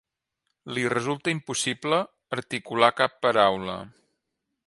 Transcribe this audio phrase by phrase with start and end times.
[0.77, 1.99] Li resulta impossible
[2.39, 3.79] articular cap paraula.